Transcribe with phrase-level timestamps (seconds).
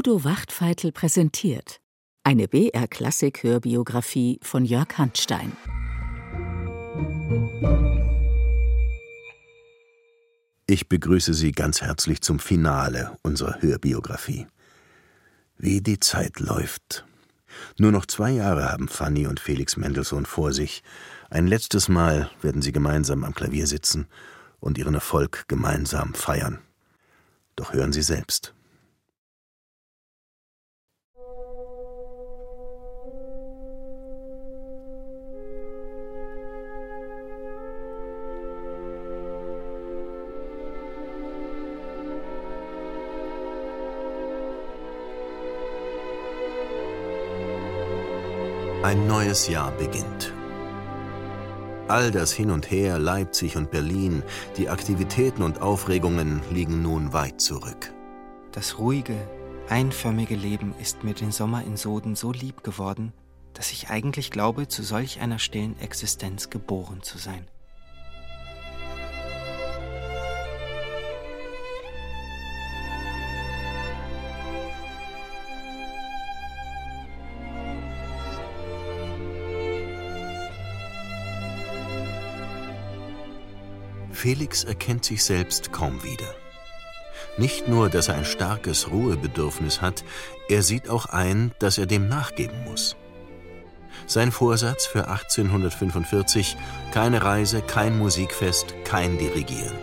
[0.00, 1.78] Udo Wachtfeitel präsentiert
[2.24, 5.52] eine BR-Klassik-Hörbiografie von Jörg Handstein.
[10.66, 14.46] Ich begrüße Sie ganz herzlich zum Finale unserer Hörbiografie.
[15.58, 17.04] Wie die Zeit läuft.
[17.76, 20.82] Nur noch zwei Jahre haben Fanny und Felix Mendelssohn vor sich.
[21.28, 24.06] Ein letztes Mal werden sie gemeinsam am Klavier sitzen
[24.60, 26.58] und ihren Erfolg gemeinsam feiern.
[27.54, 28.54] Doch hören Sie selbst.
[48.82, 50.32] Ein neues Jahr beginnt.
[51.86, 54.22] All das Hin und Her, Leipzig und Berlin,
[54.56, 57.92] die Aktivitäten und Aufregungen liegen nun weit zurück.
[58.52, 59.18] Das ruhige,
[59.68, 63.12] einförmige Leben ist mir den Sommer in Soden so lieb geworden,
[63.52, 67.46] dass ich eigentlich glaube, zu solch einer stillen Existenz geboren zu sein.
[84.20, 86.34] Felix erkennt sich selbst kaum wieder.
[87.38, 90.04] Nicht nur, dass er ein starkes Ruhebedürfnis hat,
[90.50, 92.96] er sieht auch ein, dass er dem nachgeben muss.
[94.06, 96.54] Sein Vorsatz für 1845
[96.92, 99.78] keine Reise, kein Musikfest, kein Dirigieren.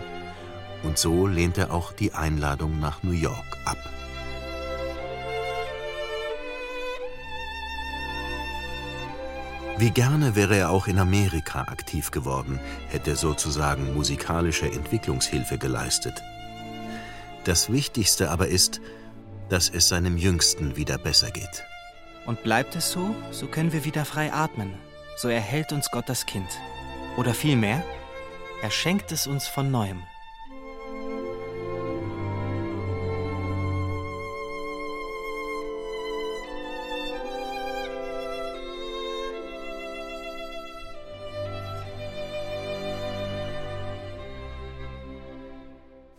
[0.84, 3.80] Und so lehnt er auch die Einladung nach New York ab.
[9.80, 16.24] Wie gerne wäre er auch in Amerika aktiv geworden, hätte sozusagen musikalische Entwicklungshilfe geleistet.
[17.44, 18.82] Das Wichtigste aber ist,
[19.50, 21.64] dass es seinem Jüngsten wieder besser geht.
[22.26, 24.74] Und bleibt es so, so können wir wieder frei atmen.
[25.16, 26.50] So erhält uns Gott das Kind.
[27.16, 27.84] Oder vielmehr,
[28.64, 30.02] er schenkt es uns von neuem.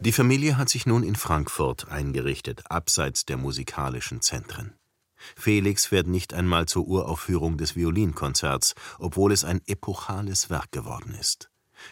[0.08, 4.72] Die Familie hat sich nun in Frankfurt eingerichtet, abseits der musikalischen Zentren.
[5.36, 11.50] Felix fährt nicht einmal zur Uraufführung des Violinkonzerts, obwohl es ein epochales Werk geworden ist.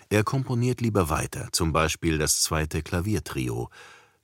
[0.09, 3.69] Er komponiert lieber weiter, zum Beispiel das zweite Klaviertrio.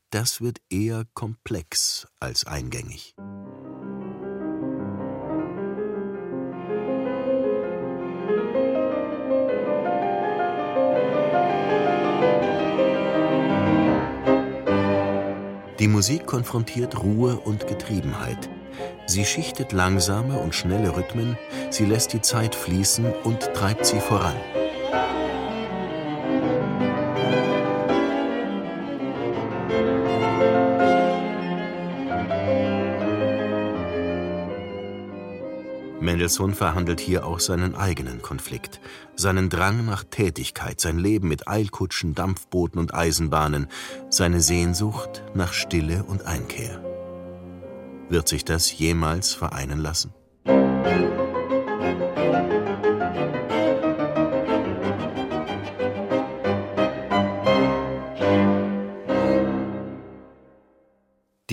[0.08, 3.14] Das wird eher komplex als eingängig.
[15.82, 18.48] Die Musik konfrontiert Ruhe und Getriebenheit.
[19.06, 21.37] Sie schichtet langsame und schnelle Rhythmen,
[21.70, 24.37] sie lässt die Zeit fließen und treibt sie voran.
[36.12, 38.83] Mendelssohn verhandelt hier auch seinen eigenen Konflikt,
[39.17, 43.67] seinen Drang nach Tätigkeit, sein Leben mit Eilkutschen, Dampfbooten und Eisenbahnen,
[44.11, 46.84] seine Sehnsucht nach Stille und Einkehr.
[48.11, 50.12] Wird sich das jemals vereinen lassen?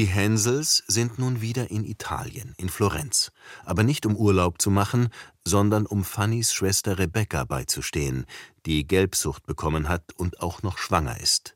[0.10, 3.32] Hänsels sind nun wieder in Italien, in Florenz,
[3.64, 5.10] aber nicht um Urlaub zu machen,
[5.46, 8.26] sondern um Fannys Schwester Rebecca beizustehen,
[8.66, 11.56] die Gelbsucht bekommen hat und auch noch schwanger ist.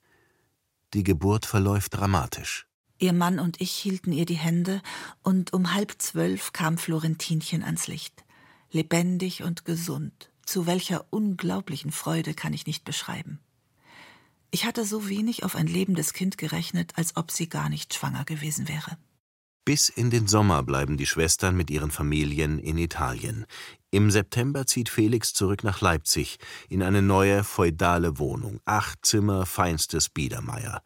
[0.94, 2.66] Die Geburt verläuft dramatisch.
[3.00, 4.82] Ihr Mann und ich hielten ihr die Hände,
[5.24, 8.24] und um halb zwölf kam Florentinchen ans Licht.
[8.72, 10.32] Lebendig und gesund.
[10.46, 13.40] Zu welcher unglaublichen Freude kann ich nicht beschreiben.
[14.54, 18.24] Ich hatte so wenig auf ein lebendes Kind gerechnet, als ob sie gar nicht schwanger
[18.24, 19.00] gewesen wäre.
[19.66, 23.48] Bis in den Sommer bleiben die Schwestern mit ihren Familien in Italien.
[23.90, 26.38] Im September zieht Felix zurück nach Leipzig
[26.70, 30.84] in eine neue feudale Wohnung, acht Zimmer, feinstes Biedermeier.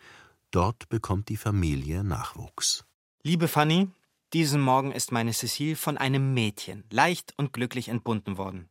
[0.52, 2.86] Dort bekommt die Familie Nachwuchs.
[3.22, 3.90] Liebe Fanny,
[4.32, 8.70] diesen Morgen ist meine Cecile von einem Mädchen leicht und glücklich entbunden worden.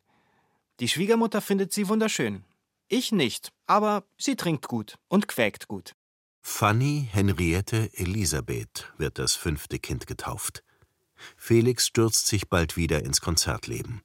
[0.80, 2.44] Die Schwiegermutter findet sie wunderschön.
[2.88, 5.94] Ich nicht, aber sie trinkt gut und quäkt gut.
[6.40, 10.62] Fanny Henriette Elisabeth wird das fünfte Kind getauft.
[11.36, 14.02] Felix stürzt sich bald wieder ins Konzertleben.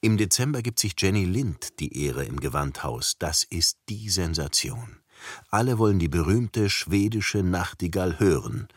[0.00, 3.16] Im Dezember gibt sich Jenny Lind die Ehre im Gewandhaus.
[3.18, 5.00] Das ist die Sensation.
[5.48, 8.68] Alle wollen die berühmte schwedische Nachtigall hören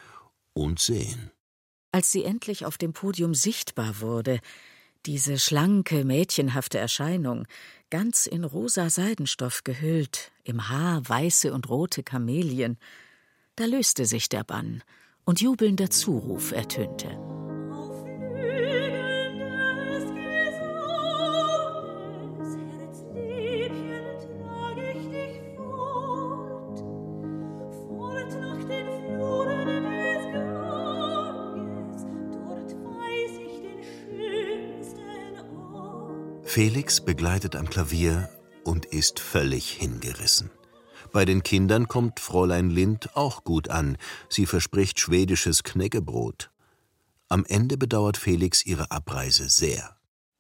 [0.53, 1.31] und sehen.
[1.91, 4.39] Als sie endlich auf dem Podium sichtbar wurde,
[5.05, 7.47] diese schlanke, mädchenhafte Erscheinung,
[7.89, 12.77] ganz in rosa Seidenstoff gehüllt, im Haar weiße und rote Kamelien,
[13.55, 14.83] da löste sich der Bann,
[15.25, 17.40] und jubelnder Zuruf ertönte.
[36.53, 38.29] Felix begleitet am Klavier
[38.65, 40.51] und ist völlig hingerissen.
[41.13, 43.97] Bei den Kindern kommt Fräulein Lind auch gut an.
[44.27, 46.51] Sie verspricht schwedisches Knäckebrot.
[47.29, 49.95] Am Ende bedauert Felix ihre Abreise sehr.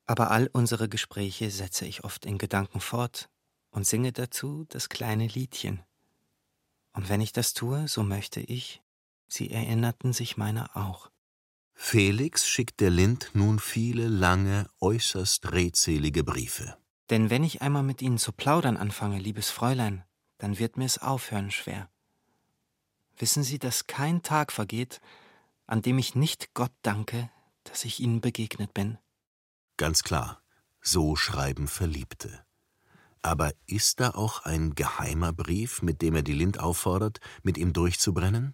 [0.05, 3.29] Aber all unsere Gespräche setze ich oft in Gedanken fort
[3.69, 5.81] und singe dazu das kleine Liedchen.
[6.91, 8.81] Und wenn ich das tue, so möchte ich,
[9.29, 11.09] sie erinnerten sich meiner auch.
[11.83, 16.77] Felix schickt der Lind nun viele lange, äußerst redselige Briefe.
[17.09, 20.05] Denn wenn ich einmal mit Ihnen zu plaudern anfange, liebes Fräulein,
[20.37, 21.89] dann wird mir es aufhören schwer.
[23.17, 25.01] Wissen Sie, dass kein Tag vergeht,
[25.65, 27.29] an dem ich nicht Gott danke,
[27.65, 28.99] dass ich Ihnen begegnet bin?
[29.75, 30.39] Ganz klar,
[30.81, 32.45] so schreiben Verliebte.
[33.21, 37.73] Aber ist da auch ein geheimer Brief, mit dem er die Lind auffordert, mit ihm
[37.73, 38.53] durchzubrennen?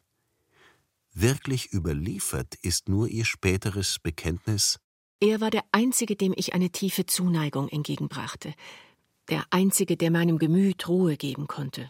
[1.20, 4.78] Wirklich überliefert ist nur ihr späteres Bekenntnis
[5.20, 8.54] Er war der Einzige, dem ich eine tiefe Zuneigung entgegenbrachte,
[9.28, 11.90] der Einzige, der meinem Gemüt Ruhe geben konnte.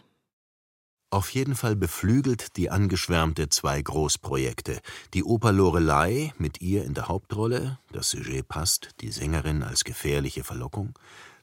[1.10, 4.80] Auf jeden Fall beflügelt die angeschwärmte zwei Großprojekte.
[5.12, 10.42] Die Oper Lorelei mit ihr in der Hauptrolle, das Sujet passt, die Sängerin als gefährliche
[10.42, 10.98] Verlockung,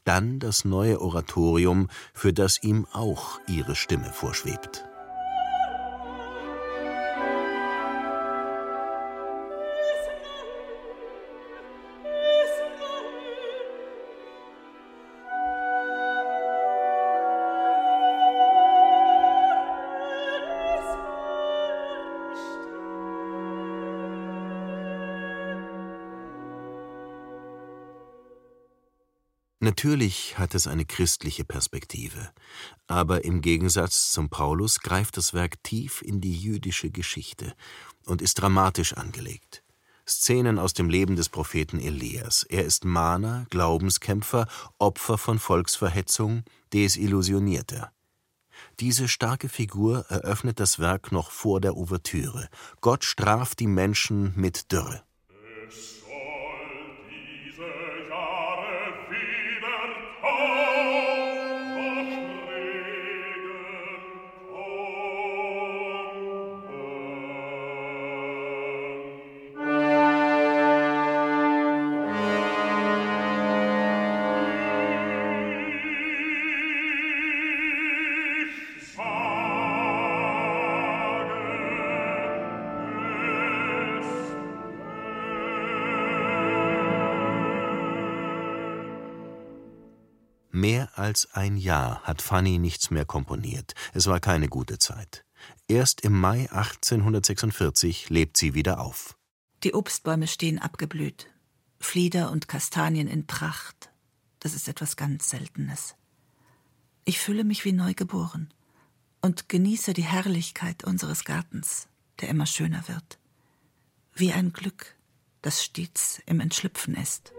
[0.05, 4.84] dann das neue Oratorium, für das ihm auch ihre Stimme vorschwebt.
[29.75, 32.29] Natürlich hat es eine christliche Perspektive,
[32.87, 37.53] aber im Gegensatz zum Paulus greift das Werk tief in die jüdische Geschichte
[38.05, 39.63] und ist dramatisch angelegt.
[40.07, 42.43] Szenen aus dem Leben des Propheten Elias.
[42.43, 44.47] Er ist Mahner, Glaubenskämpfer,
[44.79, 47.91] Opfer von Volksverhetzung, Desillusionierter.
[48.79, 52.47] Diese starke Figur eröffnet das Werk noch vor der Ouvertüre.
[52.79, 55.03] Gott straft die Menschen mit Dürre.
[91.15, 93.73] Als ein Jahr hat Fanny nichts mehr komponiert.
[93.93, 95.23] Es war keine gute Zeit.
[95.69, 99.15] Erst im Mai 1846 lebt sie wieder auf.
[99.63, 101.27] Die Obstbäume stehen abgeblüht.
[101.79, 103.91] Flieder und Kastanien in Pracht.
[104.39, 105.95] Das ist etwas ganz Seltenes.
[107.05, 108.53] Ich fühle mich wie neugeboren
[109.21, 111.87] und genieße die Herrlichkeit unseres Gartens,
[112.19, 113.19] der immer schöner wird.
[114.13, 114.97] Wie ein Glück,
[115.41, 117.31] das stets im Entschlüpfen ist.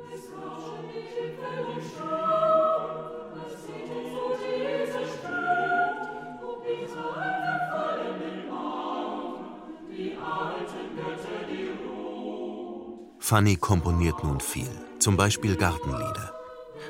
[13.27, 16.33] Fanny komponiert nun viel, zum Beispiel Gartenlieder.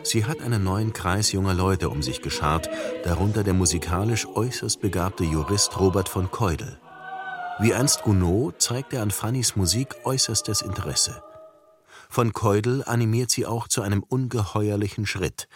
[0.03, 2.69] Sie hat einen neuen Kreis junger Leute um sich geschart,
[3.05, 6.79] darunter der musikalisch äußerst begabte Jurist Robert von Keudel.
[7.59, 11.23] Wie einst Gounod zeigt er an Fannys Musik äußerstes Interesse.
[12.11, 15.49] Von Keudel animiert sie auch zu einem ungeheuerlichen Schritt.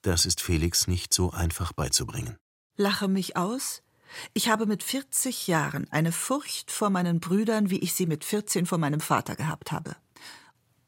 [0.00, 2.38] Das ist Felix nicht so einfach beizubringen.
[2.78, 3.83] Lache mich aus?
[4.32, 8.66] Ich habe mit 40 Jahren eine Furcht vor meinen Brüdern, wie ich sie mit 14
[8.66, 9.96] vor meinem Vater gehabt habe.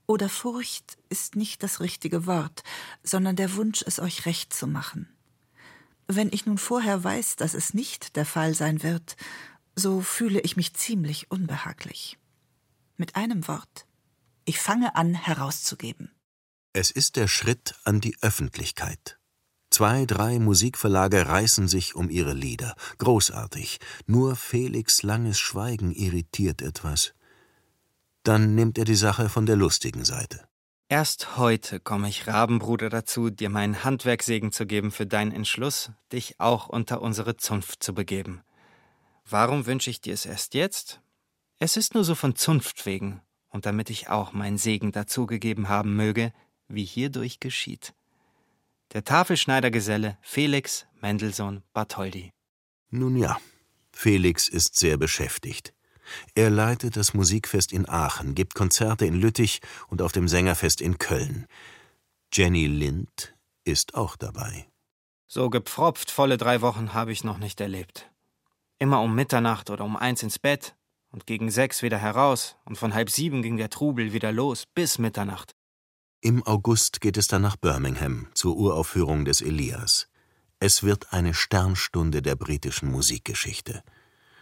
[0.07, 2.63] Oder Furcht ist nicht das richtige Wort,
[3.03, 5.09] sondern der Wunsch, es euch recht zu machen.
[6.07, 9.17] Wenn ich nun vorher weiß, dass es nicht der Fall sein wird,
[9.75, 12.19] so fühle ich mich ziemlich unbehaglich.
[12.97, 13.87] Mit einem Wort.
[14.45, 16.13] Ich fange an herauszugeben.
[16.73, 19.16] Es ist der Schritt an die Öffentlichkeit.
[19.71, 22.75] Zwei, drei Musikverlage reißen sich um ihre Lieder.
[22.99, 23.79] Großartig.
[24.07, 27.15] Nur Felix langes Schweigen irritiert etwas.
[28.23, 30.49] Dann nimmt er die Sache von der lustigen Seite.
[30.89, 36.39] Erst heute komme ich, Rabenbruder, dazu, dir meinen Handwerksegen zu geben für deinen Entschluss, dich
[36.39, 38.43] auch unter unsere Zunft zu begeben.
[39.29, 41.01] Warum wünsche ich dir es erst jetzt?
[41.59, 45.97] Es ist nur so von Zunft wegen, und damit ich auch meinen Segen dazugegeben haben
[45.97, 46.33] möge,
[46.69, 47.96] wie hierdurch geschieht.
[48.93, 52.31] Der Tafelschneidergeselle Felix Mendelssohn Bartholdy.
[52.91, 53.39] Nun ja,
[53.93, 55.75] Felix ist sehr beschäftigt.
[56.35, 60.99] Er leitet das Musikfest in Aachen, gibt Konzerte in Lüttich und auf dem Sängerfest in
[60.99, 61.47] Köln.
[62.33, 64.69] Jenny Lind ist auch dabei.
[65.27, 68.09] So gepfropft volle drei Wochen habe ich noch nicht erlebt.
[68.79, 70.77] Immer um Mitternacht oder um eins ins Bett
[71.11, 74.99] und gegen sechs wieder heraus und von halb sieben ging der Trubel wieder los bis
[74.99, 75.56] Mitternacht.
[76.23, 80.09] Im August geht es dann nach Birmingham zur Uraufführung des Elias.
[80.59, 83.83] Es wird eine Sternstunde der britischen Musikgeschichte.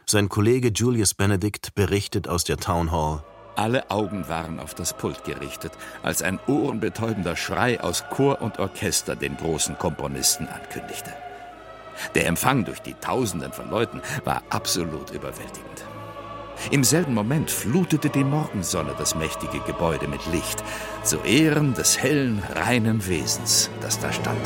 [0.06, 3.24] Sein Kollege Julius Benedict berichtet aus der Town Hall.
[3.56, 9.16] Alle Augen waren auf das Pult gerichtet, als ein ohrenbetäubender Schrei aus Chor und Orchester
[9.16, 11.12] den großen Komponisten ankündigte.
[12.14, 15.84] Der Empfang durch die Tausenden von Leuten war absolut überwältigend.
[16.70, 20.62] Im selben Moment flutete die Morgensonne das mächtige Gebäude mit Licht,
[21.02, 24.40] zu Ehren des hellen, reinen Wesens, das da stand.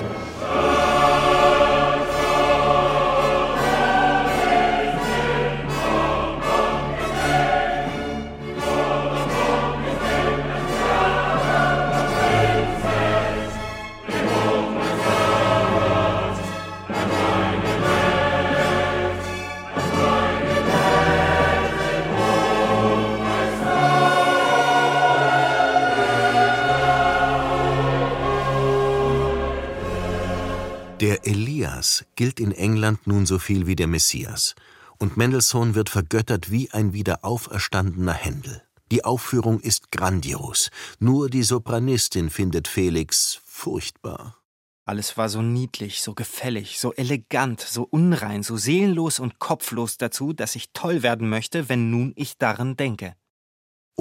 [32.18, 34.56] Gilt in England nun so viel wie der Messias,
[34.98, 38.60] und Mendelssohn wird vergöttert wie ein wiederauferstandener Händel.
[38.90, 44.36] Die Aufführung ist grandios, nur die Sopranistin findet Felix furchtbar.
[44.84, 50.32] Alles war so niedlich, so gefällig, so elegant, so unrein, so seelenlos und kopflos dazu,
[50.32, 53.14] dass ich toll werden möchte, wenn nun ich daran denke.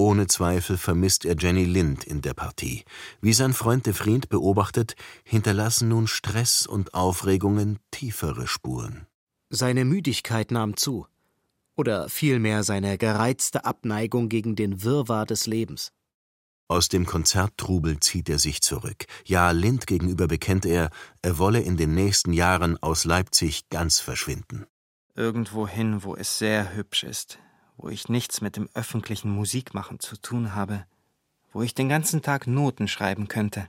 [0.00, 2.84] Ohne Zweifel vermisst er Jenny Lind in der Partie.
[3.20, 9.08] Wie sein Freund de Vriend beobachtet, hinterlassen nun Stress und Aufregungen tiefere Spuren.
[9.50, 11.08] Seine Müdigkeit nahm zu.
[11.74, 15.90] Oder vielmehr seine gereizte Abneigung gegen den Wirrwarr des Lebens.
[16.68, 19.06] Aus dem Konzerttrubel zieht er sich zurück.
[19.24, 20.90] Ja, Lind gegenüber bekennt er,
[21.22, 24.66] er wolle in den nächsten Jahren aus Leipzig ganz verschwinden.
[25.16, 27.40] Irgendwohin, wo es sehr hübsch ist,
[27.78, 30.84] wo ich nichts mit dem öffentlichen Musikmachen zu tun habe,
[31.52, 33.68] wo ich den ganzen Tag Noten schreiben könnte.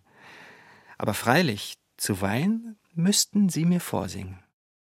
[0.98, 4.40] Aber freilich, zuweilen müssten Sie mir vorsingen.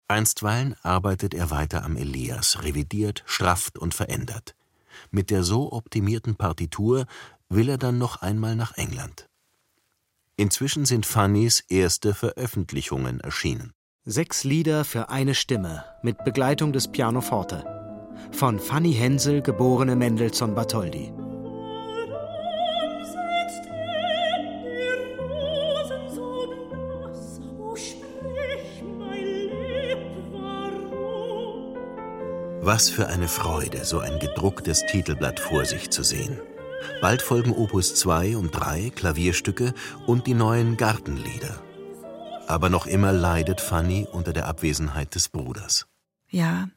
[0.08, 4.54] Einstweilen arbeitet er weiter am Elias, revidiert, strafft und verändert.
[5.10, 7.06] Mit der so optimierten Partitur
[7.48, 9.28] will er dann noch einmal nach England.
[10.36, 13.72] Inzwischen sind Fannys erste Veröffentlichungen erschienen.
[14.04, 17.83] Sechs Lieder für eine Stimme mit Begleitung des Pianoforte
[18.32, 21.12] von Fanny Hensel, geborene Mendelssohn Bartholdy.
[32.66, 36.40] Was für eine Freude, so ein gedrucktes Titelblatt vor sich zu sehen.
[37.02, 39.74] Bald folgen Opus 2 und 3 Klavierstücke
[40.06, 41.60] und die neuen Gartenlieder.
[42.46, 45.86] Aber noch immer leidet Fanny unter der Abwesenheit des Bruders.
[46.30, 46.68] Ja,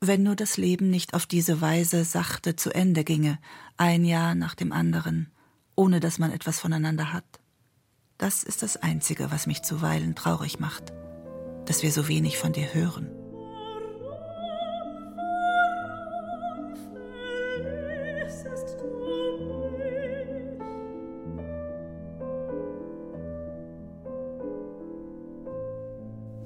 [0.00, 3.38] wenn nur das Leben nicht auf diese Weise sachte zu Ende ginge,
[3.76, 5.30] ein Jahr nach dem anderen,
[5.76, 7.24] ohne dass man etwas voneinander hat.
[8.18, 10.92] Das ist das Einzige, was mich zuweilen traurig macht,
[11.66, 13.10] dass wir so wenig von dir hören.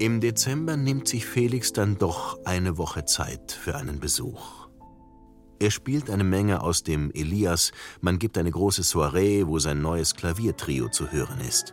[0.01, 4.69] Im Dezember nimmt sich Felix dann doch eine Woche Zeit für einen Besuch.
[5.59, 10.15] Er spielt eine Menge aus dem Elias, man gibt eine große Soiree, wo sein neues
[10.15, 11.73] Klaviertrio zu hören ist.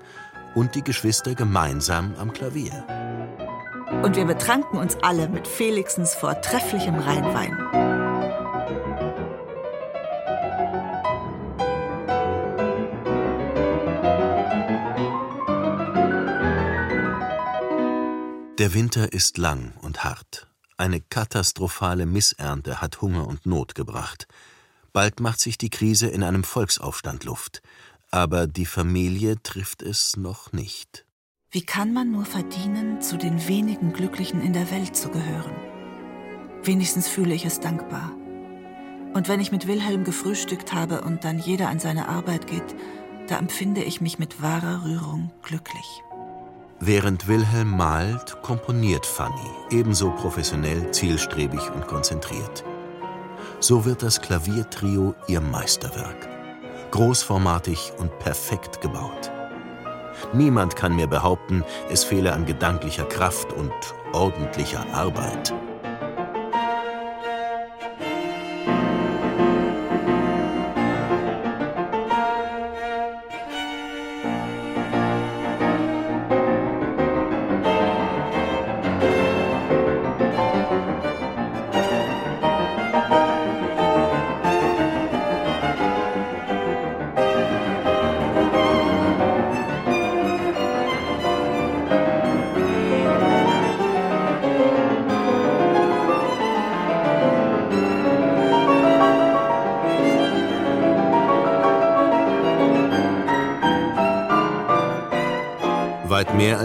[0.56, 2.88] Und die Geschwister gemeinsam am Klavier.
[4.02, 7.95] Und wir betranken uns alle mit Felixens vortrefflichem Rheinwein.
[18.58, 20.48] Der Winter ist lang und hart.
[20.78, 24.30] Eine katastrophale Missernte hat Hunger und Not gebracht.
[24.94, 27.62] Bald macht sich die Krise in einem Volksaufstand Luft.
[28.12, 31.06] Aber die Familie trifft es noch nicht.
[31.52, 35.56] Wie kann man nur verdienen, zu den wenigen Glücklichen in der Welt zu gehören?
[36.64, 38.14] Wenigstens fühle ich es dankbar.
[39.14, 42.76] Und wenn ich mit Wilhelm gefrühstückt habe und dann jeder an seine Arbeit geht,
[43.28, 46.05] da empfinde ich mich mit wahrer Rührung glücklich.
[46.82, 52.66] Während Wilhelm malt, komponiert Fanny, ebenso professionell, zielstrebig und konzentriert.
[53.62, 56.28] So wird das Klaviertrio ihr Meisterwerk.
[56.92, 59.32] Großformatig und perfekt gebaut.
[60.34, 63.72] Niemand kann mir behaupten, es fehle an gedanklicher Kraft und
[64.12, 65.54] ordentlicher Arbeit.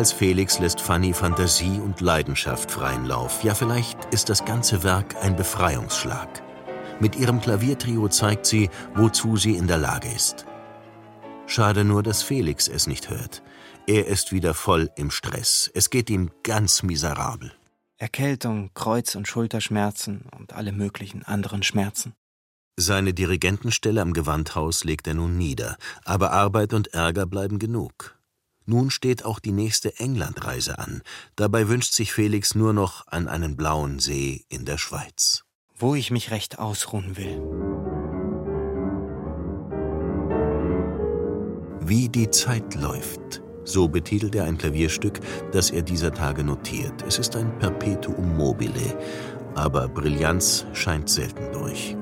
[0.01, 3.45] Als Felix lässt Fanny Fantasie und Leidenschaft freien Lauf.
[3.45, 6.43] Ja, vielleicht ist das ganze Werk ein Befreiungsschlag.
[7.01, 10.47] Mit ihrem Klaviertrio zeigt sie, wozu sie in der Lage ist.
[11.47, 13.43] Schade nur, dass Felix es nicht hört.
[13.87, 15.71] Er ist wieder voll im Stress.
[15.75, 17.53] Es geht ihm ganz miserabel.
[17.99, 22.15] Erkältung, Kreuz- und Schulterschmerzen und alle möglichen anderen Schmerzen.
[22.79, 25.77] Seine Dirigentenstelle am Gewandhaus legt er nun nieder,
[26.07, 28.19] aber Arbeit und Ärger bleiben genug.
[28.67, 31.03] Nun steht auch die nächste Englandreise an.
[31.37, 35.45] Dabei wünscht sich Felix nur noch an einen blauen See in der Schweiz.
[35.77, 37.41] Wo ich mich recht ausruhen will.
[41.81, 43.43] Wie die Zeit läuft.
[43.65, 45.21] So betitelt er ein Klavierstück,
[45.53, 47.03] das er dieser Tage notiert.
[47.07, 48.99] Es ist ein Perpetuum mobile,
[49.55, 51.97] aber Brillanz scheint selten durch.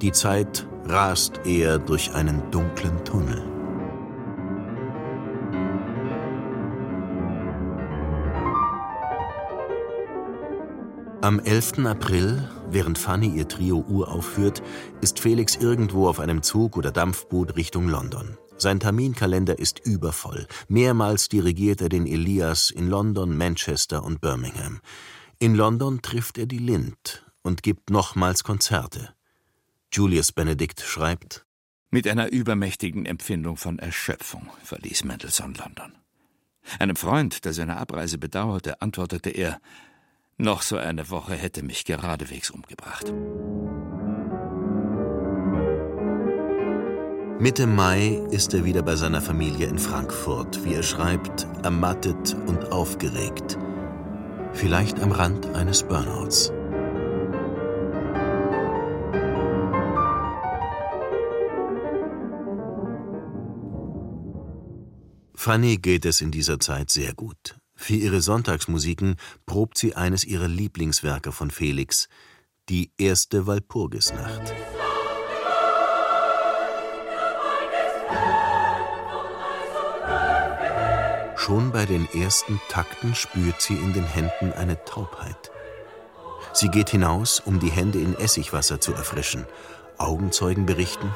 [0.00, 3.57] Die Zeit rast eher durch einen dunklen Tunnel.
[11.20, 11.84] Am 11.
[11.84, 14.62] April, während Fanny ihr Trio uraufführt,
[15.00, 18.38] ist Felix irgendwo auf einem Zug oder Dampfboot Richtung London.
[18.56, 20.46] Sein Terminkalender ist übervoll.
[20.68, 24.80] Mehrmals dirigiert er den Elias in London, Manchester und Birmingham.
[25.40, 29.12] In London trifft er die Lind und gibt nochmals Konzerte.
[29.92, 31.44] Julius Benedict schreibt:
[31.90, 35.92] Mit einer übermächtigen Empfindung von Erschöpfung verließ Mendelssohn London.
[36.78, 39.60] Einem Freund, der seine Abreise bedauerte, antwortete er:
[40.38, 43.12] noch so eine Woche hätte mich geradewegs umgebracht.
[47.40, 52.72] Mitte Mai ist er wieder bei seiner Familie in Frankfurt, wie er schreibt, ermattet und
[52.72, 53.58] aufgeregt.
[54.52, 56.52] Vielleicht am Rand eines Burnouts.
[65.34, 67.56] Fanny geht es in dieser Zeit sehr gut.
[67.80, 72.08] Für ihre Sonntagsmusiken probt sie eines ihrer Lieblingswerke von Felix,
[72.68, 74.52] die erste Walpurgisnacht.
[81.36, 85.52] Schon bei den ersten Takten spürt sie in den Händen eine Taubheit.
[86.52, 89.46] Sie geht hinaus, um die Hände in Essigwasser zu erfrischen.
[89.98, 91.10] Augenzeugen berichten,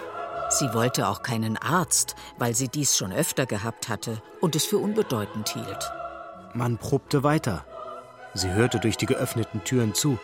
[0.48, 4.76] Sie wollte auch keinen Arzt, weil sie dies schon öfter gehabt hatte und es für
[4.76, 5.92] unbedeutend hielt.
[6.54, 7.66] Man probte weiter.
[8.34, 10.18] Sie hörte durch die geöffneten Türen zu.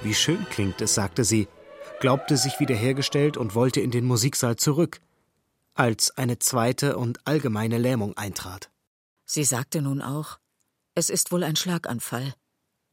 [0.00, 1.48] Wie schön klingt es, sagte sie,
[2.00, 5.00] glaubte sich wiederhergestellt und wollte in den Musiksaal zurück,
[5.74, 8.70] als eine zweite und allgemeine Lähmung eintrat.
[9.24, 10.38] Sie sagte nun auch,
[10.94, 12.34] es ist wohl ein Schlaganfall,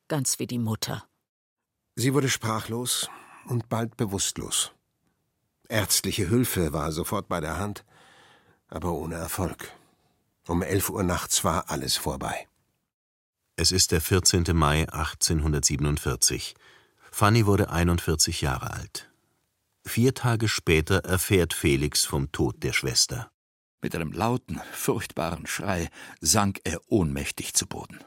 [0.08, 1.04] ganz wie die Mutter.
[1.96, 3.10] Sie wurde sprachlos
[3.46, 4.72] und bald bewusstlos.
[5.68, 7.84] Ärztliche Hilfe war sofort bei der Hand,
[8.70, 9.72] aber ohne Erfolg.
[10.50, 12.48] Um elf Uhr nachts war alles vorbei.
[13.56, 14.46] Es ist der 14.
[14.54, 16.56] Mai 1847.
[17.12, 19.12] Fanny wurde 41 Jahre alt.
[19.86, 23.30] Vier Tage später erfährt Felix vom Tod der Schwester.
[23.84, 25.88] Mit einem lauten, furchtbaren Schrei
[26.20, 28.00] sank er ohnmächtig zu Boden.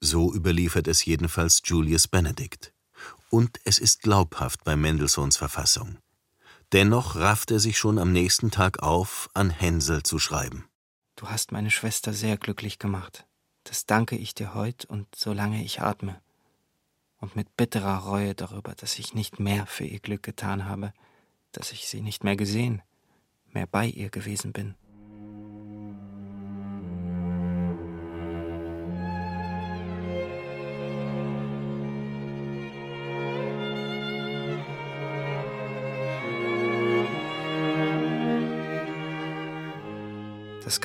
[0.00, 2.74] So überliefert es jedenfalls Julius Benedict.
[3.30, 5.96] Und es ist glaubhaft bei Mendelssohns Verfassung.
[6.72, 10.68] Dennoch rafft er sich schon am nächsten Tag auf, an Hänsel zu schreiben.
[11.16, 13.26] Du hast meine Schwester sehr glücklich gemacht.
[13.64, 16.20] Das danke ich dir heut und solange ich atme.
[17.18, 20.92] Und mit bitterer Reue darüber, dass ich nicht mehr für ihr Glück getan habe,
[21.52, 22.82] dass ich sie nicht mehr gesehen,
[23.50, 24.74] mehr bei ihr gewesen bin.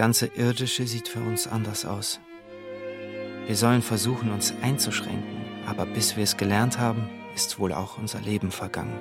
[0.02, 2.20] Ganze Irdische sieht für uns anders aus.
[3.46, 8.20] Wir sollen versuchen, uns einzuschränken, aber bis wir es gelernt haben, ist wohl auch unser
[8.20, 9.00] Leben vergangen.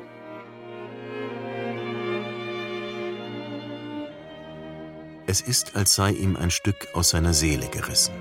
[5.26, 8.12] Es ist, als sei ihm ein Stück aus seiner Seele gerissen.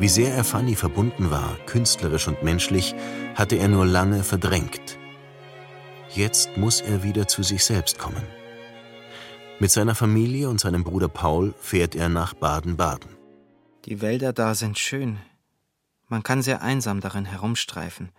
[0.00, 2.96] Wie sehr er Fanny verbunden war, künstlerisch und menschlich,
[3.36, 4.98] hatte er nur lange verdrängt.
[6.08, 8.26] Jetzt muss er wieder zu sich selbst kommen.
[9.60, 13.16] Mit seiner Familie und seinem Bruder Paul fährt er nach Baden-Baden.
[13.86, 15.18] Die Wälder da sind schön.
[16.06, 18.12] Man kann sehr einsam darin herumstreifen.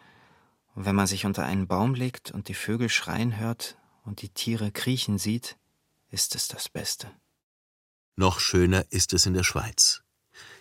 [0.76, 4.30] Und wenn man sich unter einen Baum legt und die Vögel schreien hört und die
[4.30, 5.58] Tiere kriechen sieht,
[6.10, 7.10] ist es das Beste.
[8.18, 10.02] Noch schöner ist es in der Schweiz.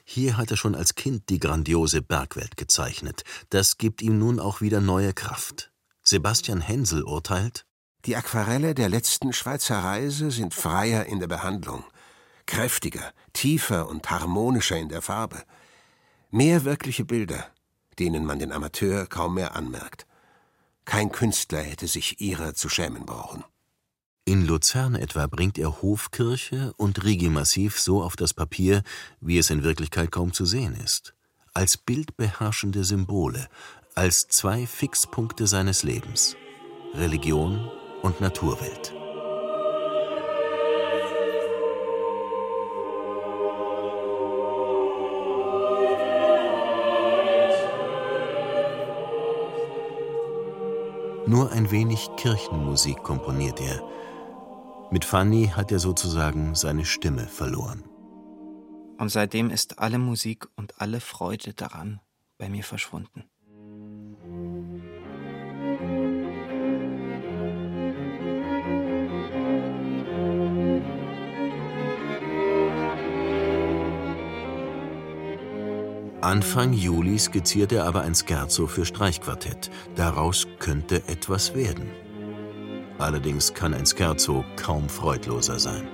[0.04, 3.24] Hier hat er schon als Kind die grandiose Bergwelt gezeichnet.
[3.50, 5.72] Das gibt ihm nun auch wieder neue Kraft.
[6.02, 7.66] Sebastian Hensel urteilt:
[8.04, 11.84] Die Aquarelle der letzten Schweizer Reise sind freier in der Behandlung,
[12.46, 15.42] kräftiger, tiefer und harmonischer in der Farbe.
[16.30, 17.46] Mehr wirkliche Bilder,
[17.98, 20.06] denen man den Amateur kaum mehr anmerkt.
[20.84, 23.44] Kein Künstler hätte sich ihrer zu schämen brauchen.
[24.24, 28.82] In Luzern etwa bringt er Hofkirche und Rigimassiv so auf das Papier,
[29.20, 31.14] wie es in Wirklichkeit kaum zu sehen ist.
[31.54, 33.48] Als bildbeherrschende Symbole,
[33.94, 36.36] als zwei Fixpunkte seines Lebens.
[36.94, 37.70] Religion
[38.02, 38.94] und Naturwelt.
[51.26, 53.82] Nur ein wenig Kirchenmusik komponiert er,
[54.90, 57.84] mit Fanny hat er sozusagen seine Stimme verloren.
[58.98, 62.00] Und seitdem ist alle Musik und alle Freude daran
[62.38, 63.24] bei mir verschwunden.
[76.28, 79.70] Anfang Juli skizziert er aber ein Scherzo für Streichquartett.
[79.94, 81.88] Daraus könnte etwas werden.
[82.98, 85.88] Allerdings kann ein Scherzo kaum freudloser sein.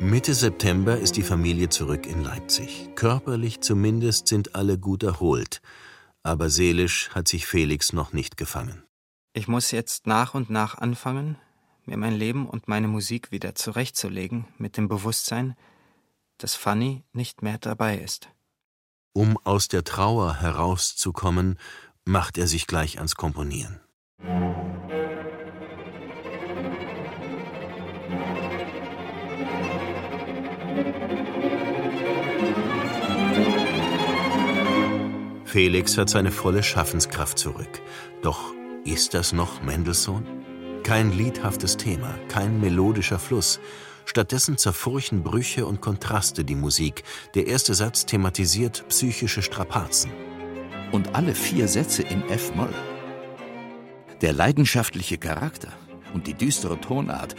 [0.00, 2.90] Mitte September ist die Familie zurück in Leipzig.
[2.96, 5.62] Körperlich zumindest sind alle gut erholt,
[6.24, 8.82] aber seelisch hat sich Felix noch nicht gefangen.
[9.32, 11.36] Ich muss jetzt nach und nach anfangen,
[11.86, 15.54] mir mein Leben und meine Musik wieder zurechtzulegen, mit dem Bewusstsein,
[16.42, 18.28] dass Fanny nicht mehr dabei ist.
[19.12, 21.58] Um aus der Trauer herauszukommen,
[22.04, 23.80] macht er sich gleich ans Komponieren.
[35.44, 37.82] Felix hat seine volle Schaffenskraft zurück.
[38.22, 40.24] Doch ist das noch Mendelssohn?
[40.84, 43.58] Kein liedhaftes Thema, kein melodischer Fluss.
[44.10, 47.04] Stattdessen zerfurchen Brüche und Kontraste die Musik.
[47.36, 50.10] Der erste Satz thematisiert psychische Strapazen
[50.90, 52.74] und alle vier Sätze in F-Moll.
[54.20, 55.72] Der leidenschaftliche Charakter
[56.12, 57.36] und die düstere Tonart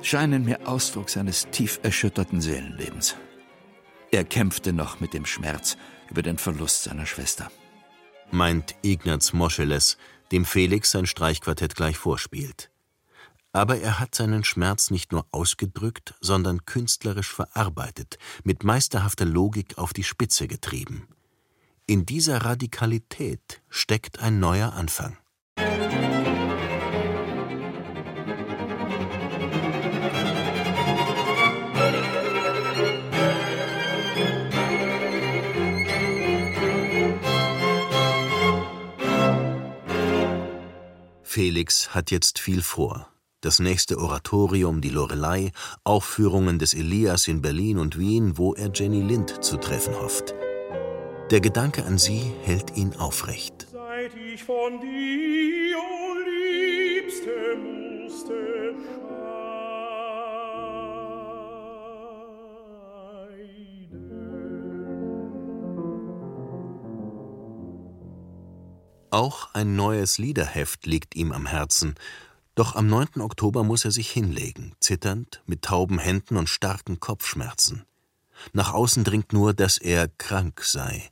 [0.00, 3.14] scheinen mir Ausdruck seines tief erschütterten Seelenlebens.
[4.10, 5.76] Er kämpfte noch mit dem Schmerz
[6.08, 7.50] über den Verlust seiner Schwester.
[8.30, 9.98] Meint Ignaz Moscheles,
[10.32, 12.70] dem Felix sein Streichquartett gleich vorspielt.
[13.56, 19.94] Aber er hat seinen Schmerz nicht nur ausgedrückt, sondern künstlerisch verarbeitet, mit meisterhafter Logik auf
[19.94, 21.08] die Spitze getrieben.
[21.86, 25.16] In dieser Radikalität steckt ein neuer Anfang.
[41.22, 43.15] Felix hat jetzt viel vor.
[43.46, 45.52] Das nächste Oratorium, die Lorelei,
[45.84, 50.34] Aufführungen des Elias in Berlin und Wien, wo er Jenny Lind zu treffen hofft.
[51.30, 53.68] Der Gedanke an sie hält ihn aufrecht.
[53.70, 56.16] Seit ich von dir, o
[56.98, 57.30] Liebste,
[57.62, 58.34] musste
[69.16, 71.94] Auch ein neues Liederheft liegt ihm am Herzen.
[72.56, 73.20] Doch am 9.
[73.20, 77.84] Oktober muss er sich hinlegen, zitternd, mit tauben Händen und starken Kopfschmerzen.
[78.54, 81.10] Nach außen dringt nur, dass er krank sei.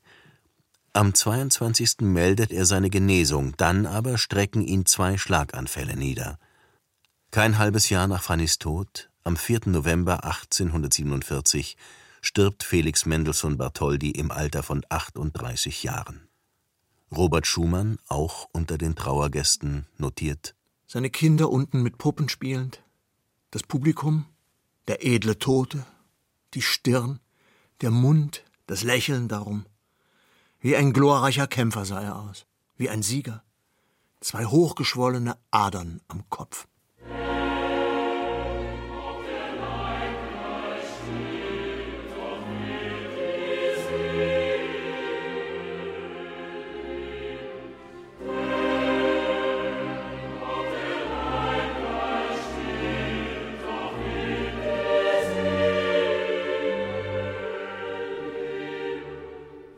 [0.94, 2.00] Am 22.
[2.00, 6.38] meldet er seine Genesung, dann aber strecken ihn zwei Schlaganfälle nieder.
[7.30, 9.62] Kein halbes Jahr nach Fannys Tod, am 4.
[9.66, 11.76] November 1847,
[12.22, 16.26] stirbt Felix Mendelssohn Bartholdy im Alter von 38 Jahren.
[17.14, 20.54] Robert Schumann, auch unter den Trauergästen, notiert:
[20.94, 22.80] Seine Kinder unten mit Puppen spielend,
[23.50, 24.26] Das Publikum,
[24.86, 25.84] der edle Tote,
[26.54, 27.18] die Stirn,
[27.80, 29.66] der Mund, das Lächeln darum.
[30.60, 33.42] Wie ein glorreicher Kämpfer sah er aus, wie ein Sieger.
[34.20, 36.68] Zwei hochgeschwollene Adern am Kopf.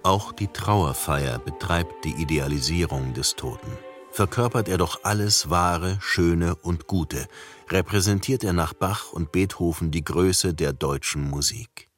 [0.06, 3.76] Auch die Trauerfeier betreibt die Idealisierung des Toten.
[4.12, 7.26] Verkörpert er doch alles Wahre, Schöne und Gute,
[7.68, 11.88] repräsentiert er nach Bach und Beethoven die Größe der deutschen Musik.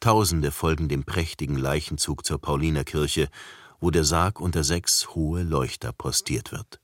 [0.00, 3.28] Tausende folgen dem prächtigen Leichenzug zur Paulinerkirche,
[3.78, 6.80] wo der Sarg unter sechs hohe Leuchter postiert wird.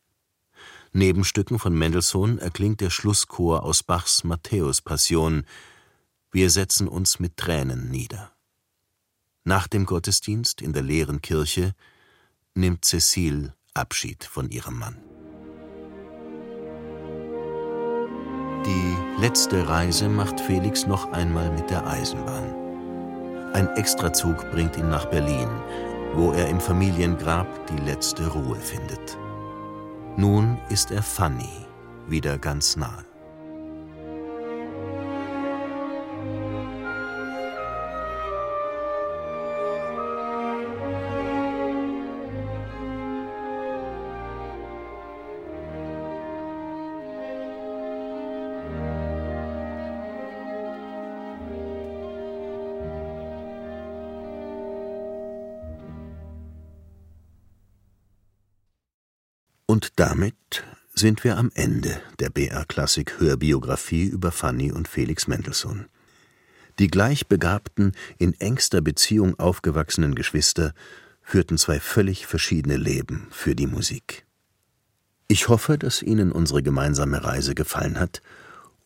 [0.93, 5.47] Neben Stücken von Mendelssohn erklingt der Schlusschor aus Bachs Matthäus-Passion
[6.31, 8.34] Wir setzen uns mit Tränen nieder.
[9.47, 11.75] Nach dem Gottesdienst in der leeren Kirche
[12.55, 14.97] nimmt Cecile Abschied von ihrem Mann.
[18.65, 23.53] Die letzte Reise macht Felix noch einmal mit der Eisenbahn.
[23.53, 25.51] Ein Extrazug bringt ihn nach Berlin,
[26.15, 29.19] wo er im Familiengrab die letzte Ruhe findet.
[30.17, 31.67] Nun ist er Fanny
[32.09, 33.05] wieder ganz nahe.
[59.75, 60.63] Und damit
[60.95, 65.87] sind wir am Ende der BR Klassik Hörbiografie über Fanny und Felix Mendelssohn.
[66.79, 70.75] Die gleichbegabten, in engster Beziehung aufgewachsenen Geschwister
[71.23, 74.25] führten zwei völlig verschiedene Leben für die Musik.
[75.27, 78.23] Ich hoffe, dass Ihnen unsere gemeinsame Reise gefallen hat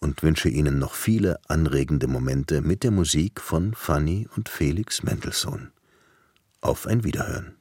[0.00, 5.70] und wünsche Ihnen noch viele anregende Momente mit der Musik von Fanny und Felix Mendelssohn.
[6.62, 7.57] Auf ein Wiederhören.